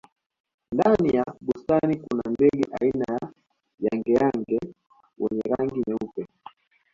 ndani 0.71 1.09
ya 1.17 1.25
bustani 1.45 1.95
kuna 1.99 2.23
ndege 2.29 2.63
aina 2.81 3.05
ya 3.19 3.29
yangeyange 3.85 4.59
wenye 5.19 5.41
rangi 5.51 5.81
nyeupe 5.87 6.25